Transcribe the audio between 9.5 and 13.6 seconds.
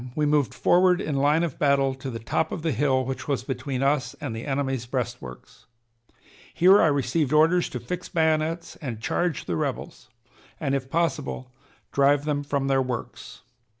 rebels, and, if possible, drive them from their works.